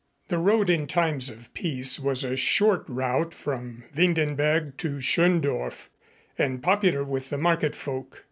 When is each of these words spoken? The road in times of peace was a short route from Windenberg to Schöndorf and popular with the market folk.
The 0.29 0.39
road 0.39 0.67
in 0.71 0.87
times 0.87 1.29
of 1.29 1.53
peace 1.53 1.99
was 1.99 2.23
a 2.23 2.35
short 2.35 2.85
route 2.87 3.35
from 3.35 3.83
Windenberg 3.95 4.75
to 4.77 4.93
Schöndorf 4.97 5.89
and 6.39 6.63
popular 6.63 7.03
with 7.03 7.29
the 7.29 7.37
market 7.37 7.75
folk. 7.75 8.19